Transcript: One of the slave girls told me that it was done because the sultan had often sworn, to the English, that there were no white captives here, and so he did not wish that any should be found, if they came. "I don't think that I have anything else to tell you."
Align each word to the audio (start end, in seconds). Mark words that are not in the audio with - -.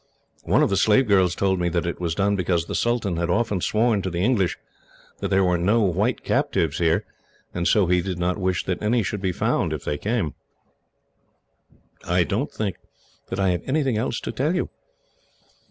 One 0.45 0.63
of 0.63 0.71
the 0.71 0.77
slave 0.77 1.07
girls 1.07 1.35
told 1.35 1.59
me 1.59 1.69
that 1.69 1.85
it 1.85 2.01
was 2.01 2.15
done 2.15 2.35
because 2.35 2.65
the 2.65 2.73
sultan 2.73 3.17
had 3.17 3.29
often 3.29 3.61
sworn, 3.61 4.01
to 4.01 4.09
the 4.09 4.17
English, 4.17 4.57
that 5.19 5.27
there 5.27 5.43
were 5.43 5.59
no 5.59 5.81
white 5.83 6.23
captives 6.23 6.79
here, 6.79 7.05
and 7.53 7.67
so 7.67 7.85
he 7.85 8.01
did 8.01 8.17
not 8.17 8.39
wish 8.39 8.63
that 8.65 8.81
any 8.81 9.03
should 9.03 9.21
be 9.21 9.31
found, 9.31 9.73
if 9.73 9.83
they 9.83 9.99
came. 9.99 10.33
"I 12.03 12.23
don't 12.23 12.51
think 12.51 12.77
that 13.29 13.39
I 13.39 13.51
have 13.51 13.61
anything 13.67 13.95
else 13.95 14.19
to 14.21 14.31
tell 14.31 14.55
you." 14.55 14.71